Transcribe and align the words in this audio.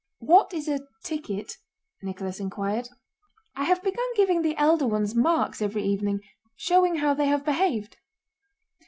"What 0.17 0.51
is 0.51 0.67
a 0.67 0.79
'ticket'?" 1.03 1.57
Nicholas 2.01 2.39
inquired. 2.39 2.89
"I 3.55 3.65
have 3.65 3.83
begun 3.83 4.07
giving 4.15 4.41
the 4.41 4.57
elder 4.57 4.87
ones 4.87 5.13
marks 5.13 5.61
every 5.61 5.83
evening, 5.83 6.21
showing 6.55 6.95
how 6.95 7.13
they 7.13 7.27
have 7.27 7.45
behaved." 7.45 7.97